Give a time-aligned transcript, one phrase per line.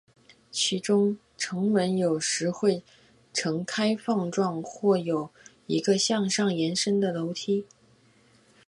[0.49, 2.81] 其中城门有时会
[3.31, 5.29] 呈开放状或有
[5.67, 7.67] 一个向上延伸的楼梯。